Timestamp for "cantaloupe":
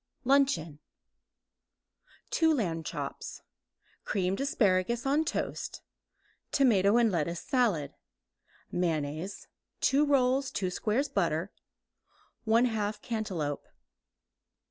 13.03-13.67